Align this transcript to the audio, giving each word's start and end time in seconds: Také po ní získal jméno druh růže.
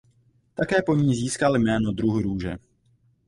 Také 0.53 0.81
po 0.81 0.95
ní 0.95 1.15
získal 1.15 1.55
jméno 1.57 1.91
druh 1.91 2.21
růže. 2.21 2.57